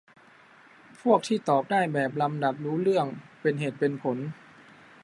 [1.01, 3.05] พวกที่ตอบได้แบบลำดับรู้เรื่อง
[3.41, 4.17] เป็นเหตุเป็นผล